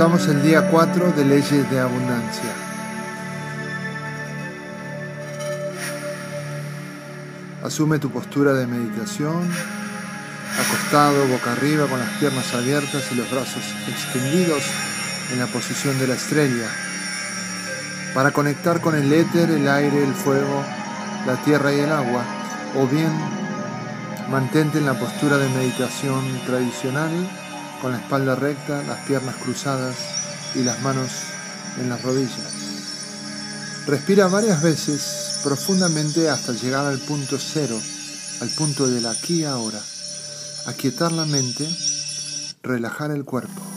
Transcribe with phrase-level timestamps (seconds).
[0.00, 2.50] Comenzamos el día 4 de Leyes de Abundancia.
[7.62, 9.46] Asume tu postura de meditación,
[10.58, 14.62] acostado boca arriba con las piernas abiertas y los brazos extendidos
[15.34, 16.70] en la posición de la estrella,
[18.14, 20.64] para conectar con el éter, el aire, el fuego,
[21.26, 22.24] la tierra y el agua,
[22.74, 23.12] o bien
[24.30, 27.10] mantente en la postura de meditación tradicional
[27.80, 29.96] con la espalda recta, las piernas cruzadas
[30.54, 31.10] y las manos
[31.78, 32.52] en las rodillas.
[33.86, 37.80] Respira varias veces profundamente hasta llegar al punto cero,
[38.40, 39.80] al punto del aquí y ahora.
[40.66, 41.68] Aquietar la mente,
[42.62, 43.69] relajar el cuerpo.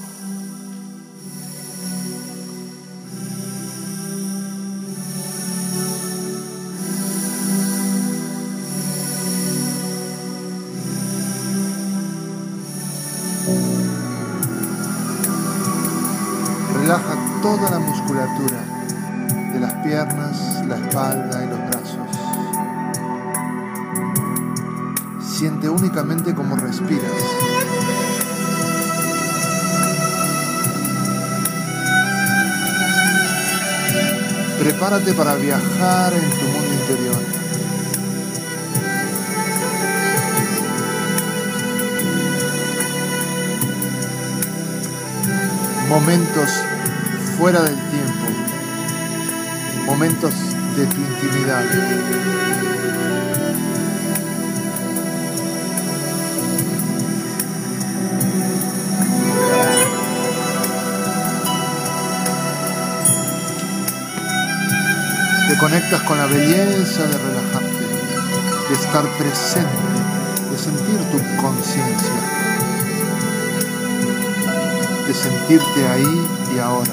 [34.93, 37.19] Para viajar en tu mundo interior.
[45.89, 46.51] Momentos
[47.39, 48.27] fuera del tiempo,
[49.87, 50.35] momentos
[50.77, 52.62] de tu intimidad.
[65.53, 67.85] Te conectas con la belleza de relajarte,
[68.69, 69.69] de estar presente,
[70.49, 72.13] de sentir tu conciencia,
[75.07, 76.92] de sentirte ahí y ahora.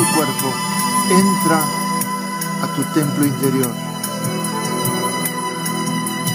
[0.00, 0.50] Tu cuerpo,
[1.10, 1.60] entra
[2.62, 3.70] a tu templo interior.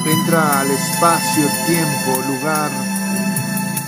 [0.06, 2.70] Entra al espacio, tiempo, lugar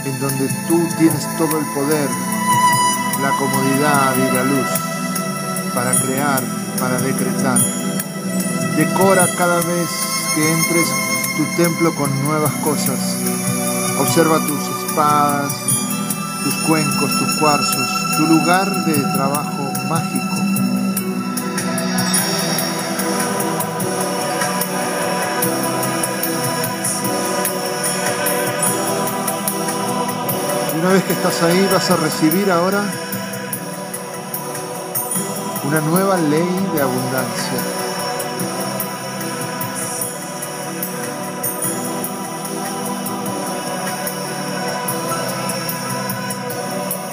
[0.06, 2.10] en donde tú tienes todo el poder,
[3.22, 4.68] la comodidad y la luz
[5.76, 6.42] para crear,
[6.80, 7.60] para decretar.
[8.78, 9.90] Decora cada vez
[10.34, 10.88] que entres
[11.38, 13.00] tu templo con nuevas cosas.
[14.00, 15.54] Observa tus espadas,
[16.44, 19.57] tus cuencos, tus cuarzos, tu lugar de trabajo
[19.90, 20.36] mágico.
[30.80, 32.84] Una vez que estás ahí vas a recibir ahora
[35.68, 37.60] una nueva ley de abundancia.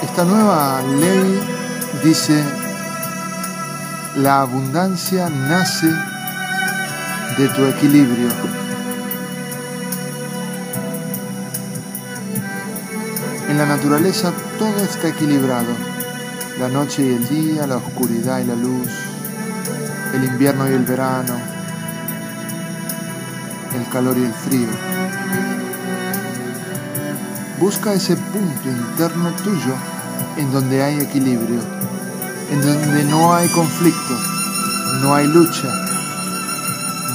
[0.03, 1.55] Esta nueva ley
[2.01, 2.64] dice,
[4.17, 5.91] la abundancia nace
[7.37, 8.29] de tu equilibrio.
[13.49, 15.67] En la naturaleza todo está equilibrado,
[16.59, 18.87] la noche y el día, la oscuridad y la luz,
[20.13, 21.35] el invierno y el verano,
[23.75, 24.69] el calor y el frío.
[27.59, 29.75] Busca ese punto interno tuyo
[30.37, 31.59] en donde hay equilibrio,
[32.49, 34.19] en donde no hay conflicto,
[35.01, 35.67] no hay lucha,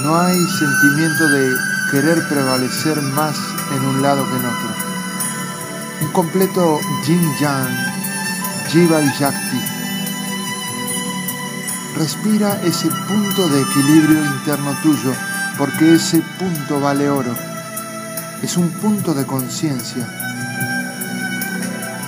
[0.03, 1.55] no hay sentimiento de
[1.91, 3.37] querer prevalecer más
[3.75, 4.71] en un lado que en otro.
[6.03, 7.69] Un completo yin yang,
[8.69, 9.61] jiva y shakti.
[11.97, 15.13] Respira ese punto de equilibrio interno tuyo,
[15.59, 17.35] porque ese punto vale oro.
[18.43, 20.09] Es un punto de conciencia.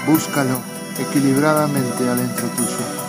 [0.07, 0.61] Búscalo
[0.99, 3.02] equilibradamente adentro tuyo.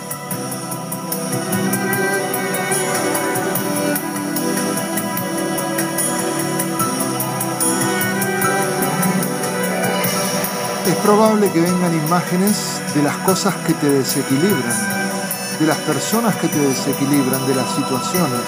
[10.86, 16.48] Es probable que vengan imágenes de las cosas que te desequilibran, de las personas que
[16.48, 18.40] te desequilibran, de las situaciones.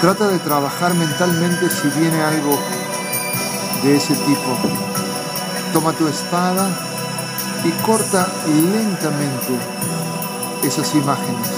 [0.00, 2.58] Trata de trabajar mentalmente si viene algo
[3.82, 4.56] de ese tipo
[5.72, 6.68] toma tu espada
[7.64, 9.52] y corta lentamente
[10.64, 11.55] esas imágenes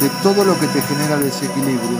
[0.00, 1.98] de todo lo que te genera desequilibrio.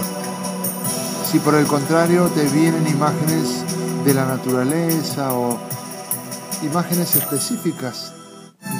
[1.30, 3.64] Si por el contrario te vienen imágenes
[4.04, 5.58] de la naturaleza o
[6.62, 8.12] imágenes específicas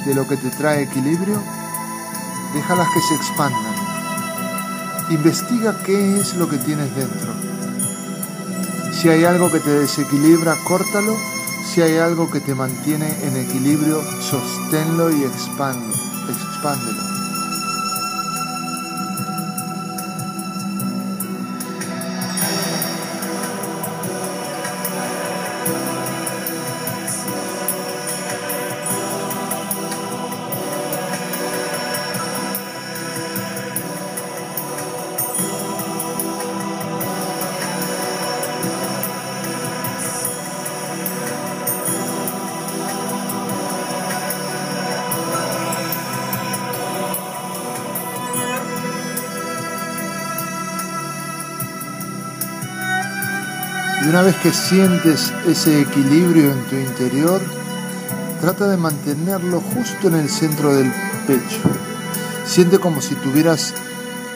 [0.05, 1.41] de lo que te trae equilibrio,
[2.53, 3.75] déjalas que se expandan.
[5.11, 7.33] Investiga qué es lo que tienes dentro.
[8.93, 11.15] Si hay algo que te desequilibra, córtalo.
[11.71, 15.93] Si hay algo que te mantiene en equilibrio, sosténlo y expándelo.
[16.27, 17.10] expándelo.
[54.35, 57.41] Que sientes ese equilibrio en tu interior,
[58.39, 60.91] trata de mantenerlo justo en el centro del
[61.25, 61.61] pecho.
[62.45, 63.73] Siente como si tuvieras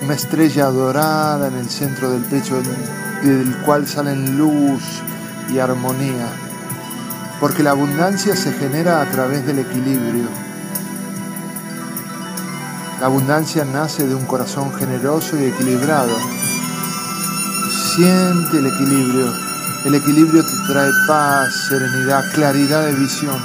[0.02, 2.62] una estrella dorada en el centro del pecho
[3.24, 4.82] del cual salen luz
[5.54, 6.30] y armonía.
[7.40, 10.30] Porque la abundancia se genera a través del equilibrio.
[13.00, 16.16] La abundancia nace de un corazón generoso y equilibrado.
[17.96, 19.45] Siente el equilibrio
[19.86, 23.40] el equilibrio te trae paz, serenidad, claridad de visión.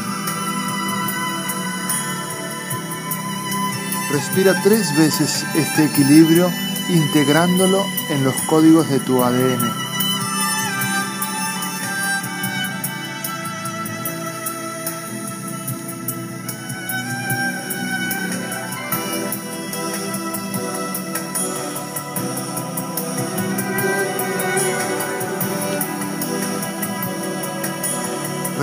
[4.10, 6.50] Respira tres veces este equilibrio
[6.88, 9.89] integrándolo en los códigos de tu ADN.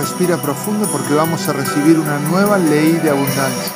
[0.08, 3.72] Respira profundo porque vamos a recibir una nueva ley de abundancia.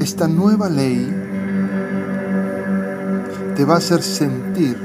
[0.00, 1.08] Esta nueva ley
[3.54, 4.76] te va a hacer sentir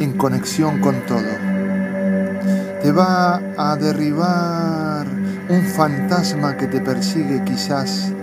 [0.00, 1.20] en conexión con todo.
[2.82, 5.06] Te va a derribar
[5.50, 8.14] un fantasma que te persigue quizás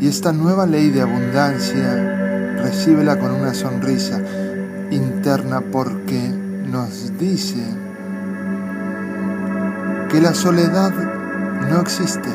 [0.00, 4.20] Y esta nueva ley de abundancia, recíbela con una sonrisa
[4.90, 6.28] interna porque
[6.70, 7.64] nos dice
[10.08, 10.92] que la soledad
[11.68, 12.28] no existe,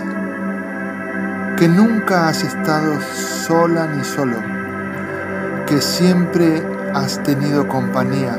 [1.57, 2.99] que nunca has estado
[3.47, 4.37] sola ni solo,
[5.65, 6.61] que siempre
[6.93, 8.35] has tenido compañía,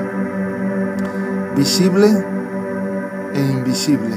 [1.56, 2.24] visible
[3.32, 4.16] e invisible.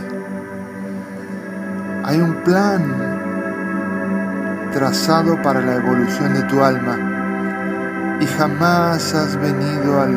[2.03, 3.06] Hay un plan
[4.77, 10.07] trazado para la evolución de tu alma y jamás has venido a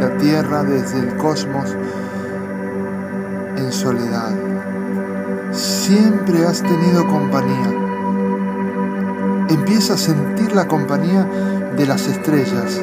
[0.00, 1.76] la tierra desde el cosmos
[3.58, 4.32] en soledad.
[5.52, 7.70] Siempre has tenido compañía.
[9.50, 11.28] Empieza a sentir la compañía
[11.76, 12.80] de las estrellas.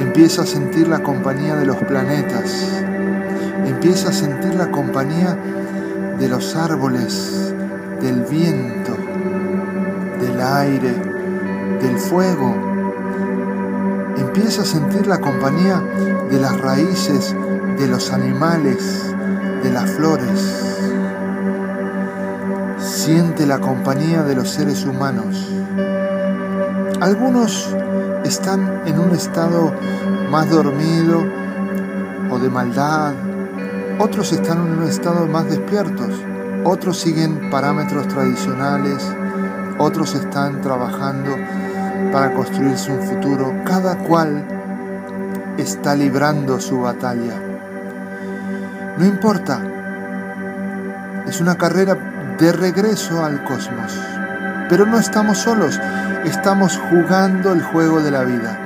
[0.00, 2.82] Empieza a sentir la compañía de los planetas.
[3.64, 5.38] Empieza a sentir la compañía
[6.18, 7.54] de los árboles,
[8.00, 8.95] del viento,
[10.36, 10.94] del aire,
[11.80, 12.54] del fuego.
[14.18, 15.82] Empieza a sentir la compañía
[16.30, 17.34] de las raíces,
[17.78, 19.14] de los animales,
[19.62, 20.74] de las flores.
[22.78, 25.48] Siente la compañía de los seres humanos.
[27.00, 27.74] Algunos
[28.24, 29.72] están en un estado
[30.30, 31.24] más dormido
[32.30, 33.14] o de maldad,
[33.98, 36.10] otros están en un estado más despiertos,
[36.64, 39.02] otros siguen parámetros tradicionales,
[39.78, 41.36] otros están trabajando
[42.12, 44.44] para construirse un futuro, cada cual
[45.58, 47.34] está librando su batalla.
[48.98, 49.60] No importa,
[51.26, 51.96] es una carrera
[52.38, 53.98] de regreso al cosmos,
[54.68, 55.80] pero no estamos solos,
[56.24, 58.58] estamos jugando el juego de la vida.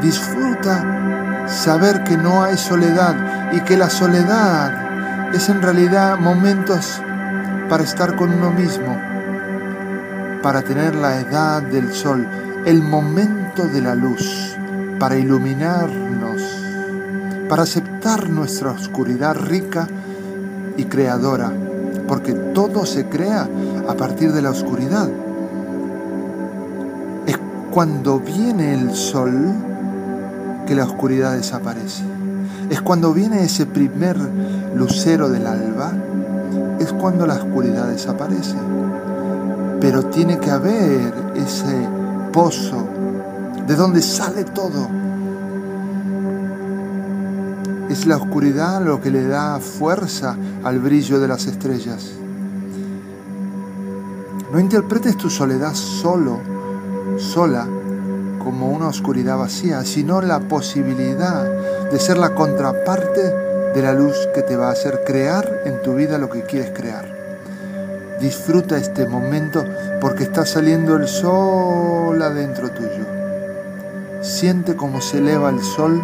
[0.00, 7.02] Disfruta saber que no hay soledad y que la soledad es en realidad momentos
[7.68, 9.09] para estar con uno mismo,
[10.42, 12.26] para tener la edad del sol,
[12.64, 14.56] el momento de la luz,
[14.98, 16.42] para iluminarnos,
[17.48, 19.86] para aceptar nuestra oscuridad rica
[20.76, 21.52] y creadora,
[22.08, 23.48] porque todo se crea
[23.88, 25.08] a partir de la oscuridad.
[27.26, 27.38] Es
[27.70, 29.52] cuando viene el sol
[30.66, 32.04] que la oscuridad desaparece.
[32.70, 34.16] Es cuando viene ese primer
[34.74, 35.92] lucero del alba,
[36.78, 38.54] es cuando la oscuridad desaparece.
[39.80, 41.88] Pero tiene que haber ese
[42.32, 42.86] pozo
[43.66, 44.88] de donde sale todo.
[47.88, 52.10] Es la oscuridad lo que le da fuerza al brillo de las estrellas.
[54.52, 56.40] No interpretes tu soledad solo,
[57.18, 57.66] sola,
[58.42, 61.44] como una oscuridad vacía, sino la posibilidad
[61.90, 63.22] de ser la contraparte
[63.74, 66.70] de la luz que te va a hacer crear en tu vida lo que quieres
[66.70, 67.09] crear.
[68.20, 69.64] Disfruta este momento
[70.00, 73.06] porque está saliendo el sol adentro tuyo.
[74.20, 76.02] Siente cómo se eleva el sol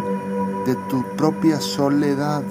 [0.65, 2.41] de tu propia soledad,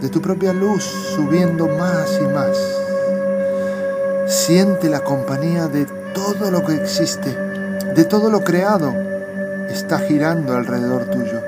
[0.00, 0.82] de tu propia luz
[1.14, 2.56] subiendo más y más.
[4.26, 7.36] Siente la compañía de todo lo que existe,
[7.94, 8.94] de todo lo creado,
[9.68, 11.42] está girando alrededor tuyo.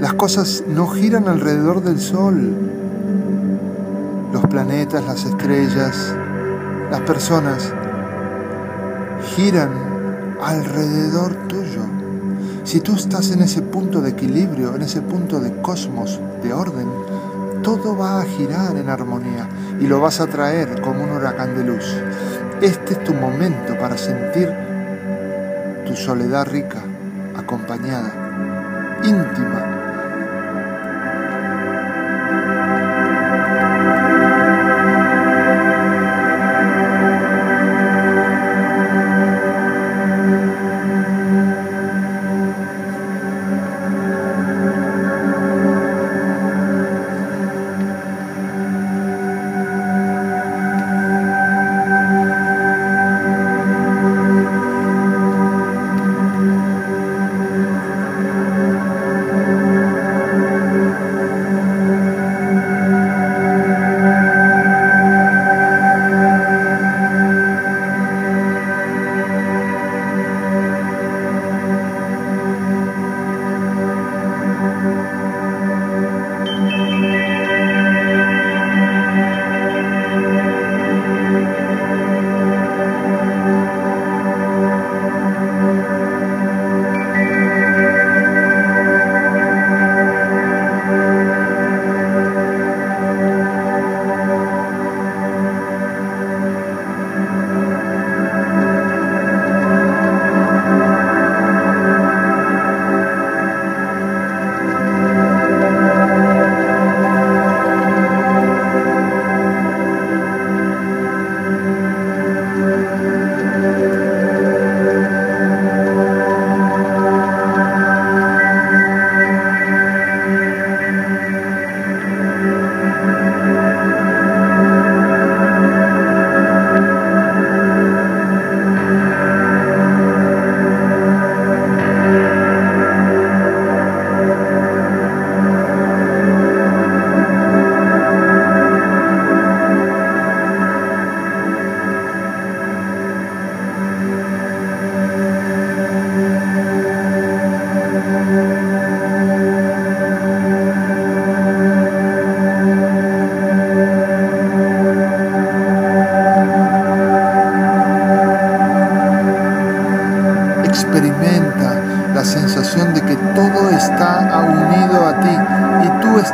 [0.00, 2.83] Las cosas no giran alrededor del sol.
[4.54, 6.14] Planetas, las estrellas,
[6.88, 7.72] las personas
[9.34, 9.70] giran
[10.40, 11.80] alrededor tuyo.
[12.62, 16.86] Si tú estás en ese punto de equilibrio, en ese punto de cosmos, de orden,
[17.64, 19.48] todo va a girar en armonía
[19.80, 21.92] y lo vas a traer como un huracán de luz.
[22.62, 24.52] Este es tu momento para sentir
[25.84, 26.78] tu soledad rica,
[27.36, 29.53] acompañada, íntima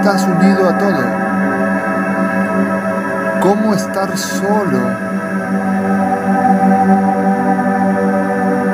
[0.00, 1.02] estás unido a todo.
[3.42, 4.78] ¿Cómo estar solo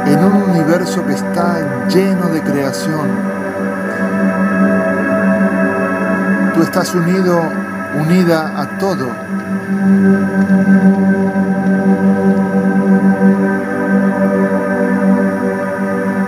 [0.06, 3.08] en un universo que está lleno de creación?
[6.54, 7.42] Tú estás unido,
[7.98, 9.08] unida a todo.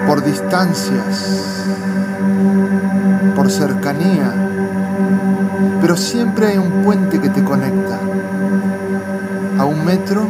[0.08, 1.64] Por distancias,
[3.36, 4.47] por cercanía
[5.80, 7.98] pero siempre hay un puente que te conecta.
[9.58, 10.28] A un metro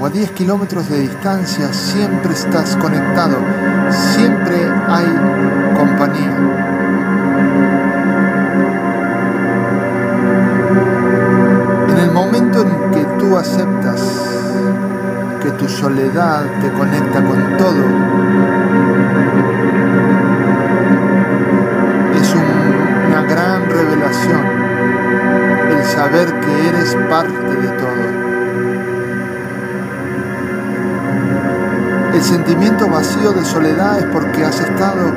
[0.00, 3.36] o a 10 kilómetros de distancia siempre estás conectado,
[3.90, 4.56] siempre
[4.88, 5.06] hay
[5.76, 6.36] compañía.
[11.88, 14.02] En el momento en que tú aceptas
[15.42, 17.84] que tu soledad te conecta con todo,
[22.14, 24.53] es una gran revelación
[25.70, 28.24] el saber que eres parte de todo.
[32.14, 35.12] El sentimiento vacío de soledad es porque has estado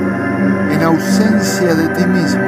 [0.72, 2.42] en ausencia de ti mismo.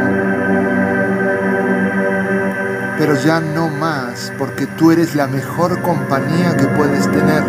[2.98, 7.44] Pero ya no más, porque tú eres la mejor compañía que puedes tener.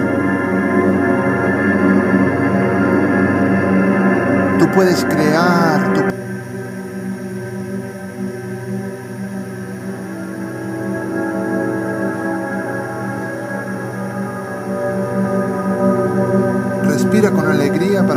[4.58, 6.09] Tú puedes crear, tú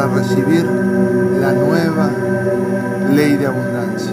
[0.03, 2.09] para recibir la nueva
[3.11, 4.11] ley de abundancia.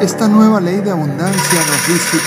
[0.00, 2.18] Esta nueva ley de abundancia nos dice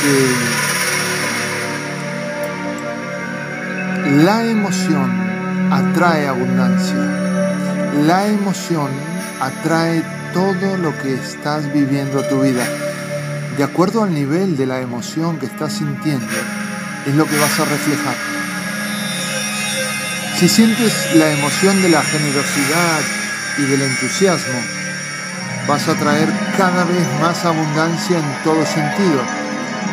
[4.03, 5.09] que la emoción
[5.71, 6.95] atrae abundancia.
[8.05, 8.91] La emoción
[9.41, 12.63] atrae todo lo que estás viviendo a tu vida.
[13.57, 16.27] De acuerdo al nivel de la emoción que estás sintiendo,
[17.05, 18.15] es lo que vas a reflejar.
[20.39, 23.01] Si sientes la emoción de la generosidad
[23.57, 24.59] y del entusiasmo,
[25.67, 29.21] vas a traer cada vez más abundancia en todo sentido,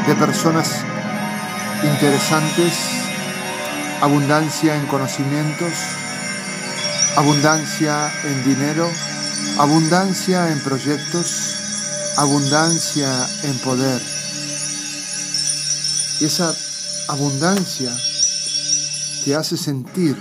[0.06, 0.84] de personas
[1.84, 2.74] interesantes,
[4.00, 5.72] abundancia en conocimientos,
[7.16, 8.90] abundancia en dinero,
[9.58, 11.54] abundancia en proyectos,
[12.16, 14.00] abundancia en poder.
[16.20, 16.54] Y esa
[17.08, 17.90] abundancia
[19.24, 20.16] te hace sentir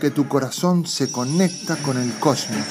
[0.00, 2.66] que tu corazón se conecta con el cosmos.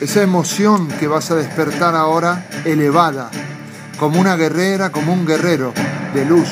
[0.00, 3.30] Esa emoción que vas a despertar ahora elevada,
[3.98, 5.72] como una guerrera, como un guerrero
[6.14, 6.48] de luz,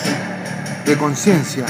[0.84, 1.66] de conciencia,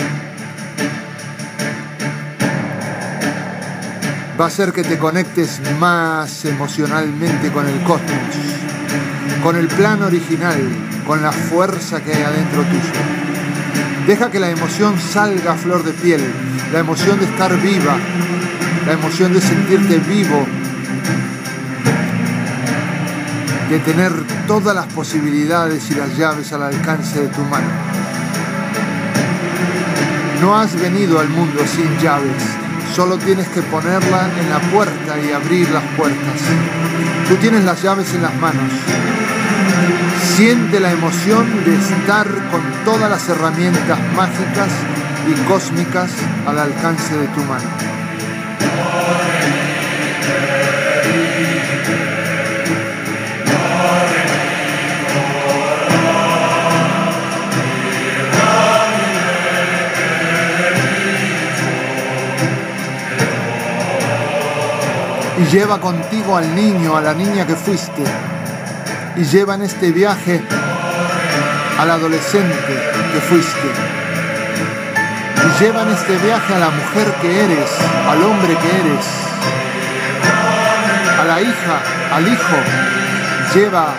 [4.39, 8.11] va a hacer que te conectes más emocionalmente con el cosmos,
[9.43, 10.59] con el plan original,
[11.07, 14.07] con la fuerza que hay adentro tuyo.
[14.07, 16.21] Deja que la emoción salga a flor de piel,
[16.73, 17.97] la emoción de estar viva,
[18.87, 20.47] la emoción de sentirte vivo,
[23.71, 24.13] de tener
[24.47, 27.69] todas las posibilidades y las llaves al alcance de tu mano.
[30.41, 32.43] No has venido al mundo sin llaves,
[32.95, 36.41] Solo tienes que ponerla en la puerta y abrir las puertas.
[37.29, 38.71] Tú tienes las llaves en las manos.
[40.37, 44.69] Siente la emoción de estar con todas las herramientas mágicas
[45.29, 46.11] y cósmicas
[46.47, 48.00] al alcance de tu mano.
[65.41, 68.05] Y lleva contigo al niño, a la niña que fuiste,
[69.17, 70.43] y lleva en este viaje
[71.79, 73.69] al adolescente que fuiste,
[75.37, 77.71] y lleva en este viaje a la mujer que eres,
[78.07, 79.07] al hombre que eres,
[81.21, 81.81] a la hija,
[82.13, 82.57] al hijo,
[83.55, 83.95] lleva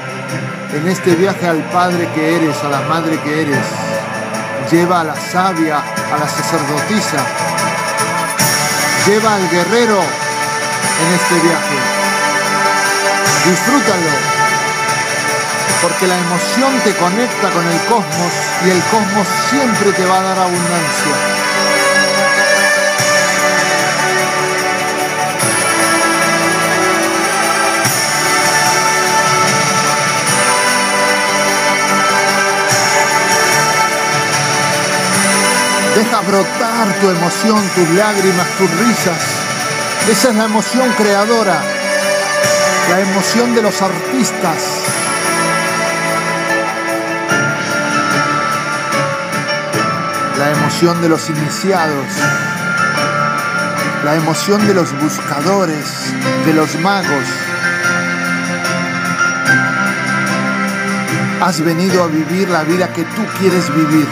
[0.74, 3.66] en este viaje al padre que eres, a la madre que eres,
[4.72, 7.18] lleva a la sabia, a la sacerdotisa,
[9.08, 10.21] lleva al guerrero
[11.02, 11.78] en este viaje.
[13.50, 14.12] Disfrútalo,
[15.82, 18.34] porque la emoción te conecta con el cosmos
[18.66, 21.16] y el cosmos siempre te va a dar abundancia.
[35.96, 39.41] Deja brotar tu emoción, tus lágrimas, tus risas
[40.10, 41.62] esa es la emoción creadora,
[42.90, 44.58] la emoción de los artistas.
[50.38, 52.08] La emoción de los iniciados,
[54.04, 55.86] la emoción de los buscadores,
[56.46, 57.28] de los magos.
[61.42, 64.08] Has venido a vivir la vida que tú quieres vivir.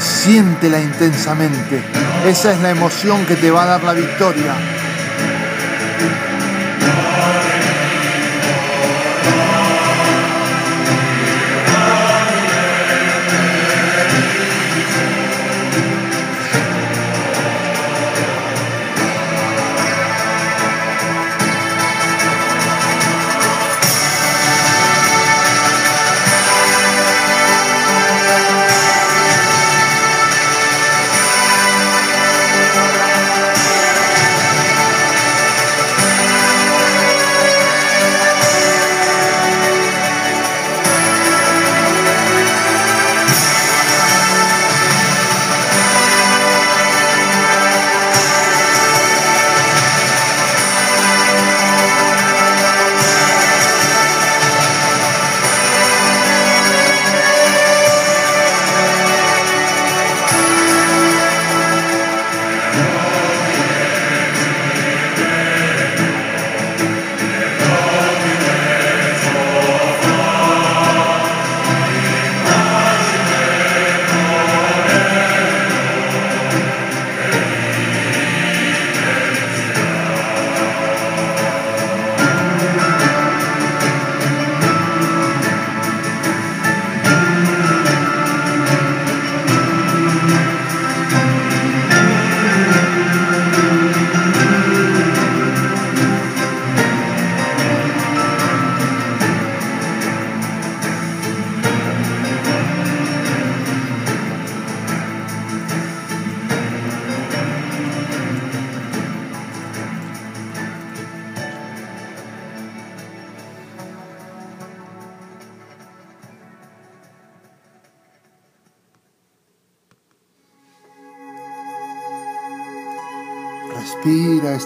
[0.00, 1.84] Siéntela intensamente.
[2.24, 4.79] Esa es la emoción que te va a dar la victoria.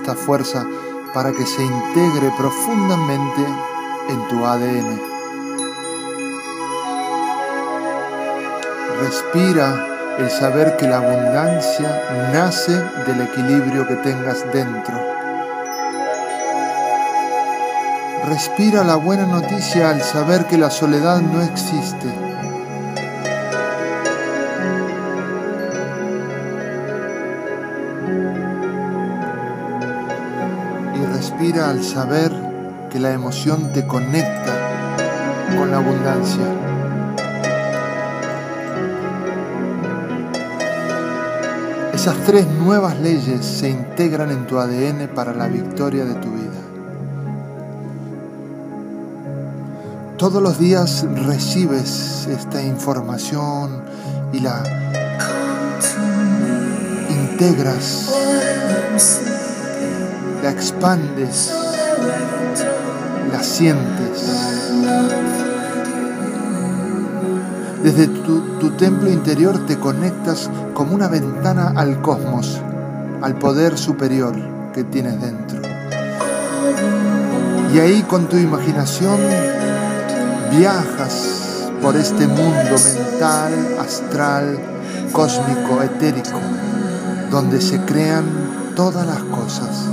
[0.05, 0.67] Esta fuerza
[1.15, 3.43] para que se integre profundamente
[4.11, 5.01] en tu ADN.
[9.01, 9.87] Respira
[10.19, 12.03] el saber que la abundancia
[12.35, 12.73] nace
[13.07, 14.95] del equilibrio que tengas dentro.
[18.27, 22.34] Respira la buena noticia al saber que la soledad no existe.
[31.63, 32.33] Al saber
[32.91, 34.53] que la emoción te conecta
[35.57, 36.43] con la abundancia.
[41.93, 46.61] Esas tres nuevas leyes se integran en tu ADN para la victoria de tu vida.
[50.19, 53.85] Todos los días recibes esta información
[54.33, 54.61] y la
[57.11, 58.13] integras,
[60.45, 61.51] la expandes,
[63.33, 64.31] la sientes.
[67.83, 72.61] Desde tu, templo interior te conectas como una ventana al cosmos,
[73.23, 74.35] al poder superior
[74.75, 75.63] que tienes dentro.
[77.73, 79.17] Y ahí con tu imaginación
[80.51, 84.59] viajas por este mundo mental, astral,
[85.11, 86.39] cósmico, etérico,
[87.31, 88.27] donde se crean
[88.77, 89.89] todas las cosas.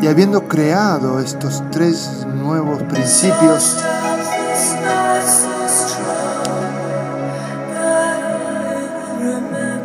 [0.00, 3.76] Y habiendo creado estos tres nuevos principios,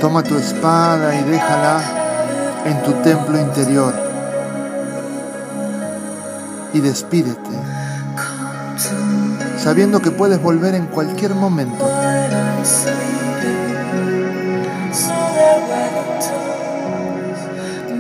[0.04, 1.82] Toma tu espada y déjala
[2.66, 3.94] en tu templo interior
[6.74, 7.52] y despídete,
[9.58, 11.88] sabiendo que puedes volver en cualquier momento.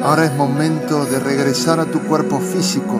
[0.03, 2.99] Ahora es momento de regresar a tu cuerpo físico,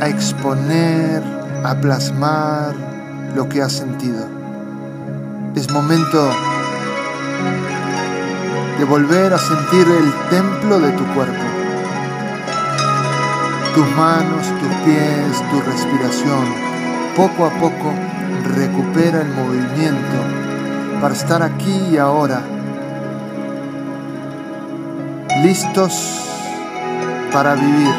[0.00, 1.24] a exponer,
[1.64, 2.72] a plasmar
[3.34, 4.28] lo que has sentido.
[5.56, 6.30] Es momento
[8.78, 11.42] de volver a sentir el templo de tu cuerpo.
[13.74, 16.44] Tus manos, tus pies, tu respiración.
[17.16, 17.92] Poco a poco
[18.54, 20.16] recupera el movimiento
[21.00, 22.40] para estar aquí y ahora.
[25.42, 25.92] Listos
[27.32, 27.94] para vivir.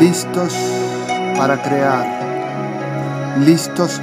[0.00, 0.52] Listos
[1.38, 2.04] para crear.
[3.38, 4.00] Listos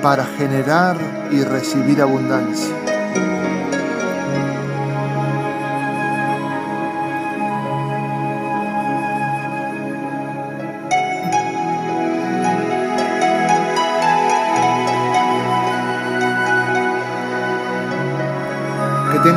[0.00, 0.96] para generar
[1.32, 2.72] y recibir abundancia.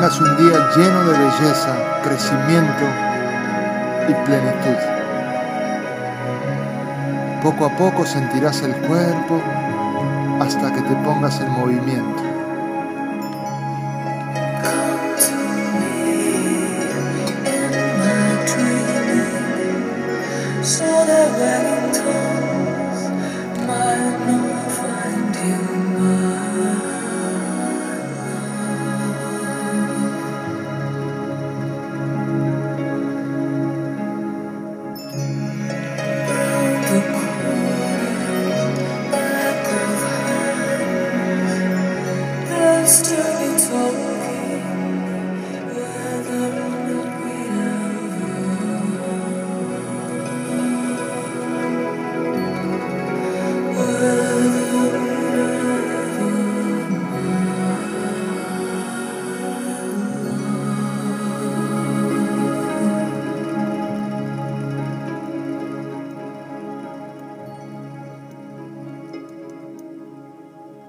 [0.04, 2.84] Tengas un día lleno de belleza, crecimiento
[4.10, 4.78] y plenitud.
[7.42, 9.42] Poco a poco sentirás el cuerpo
[10.42, 12.33] hasta que te pongas en movimiento.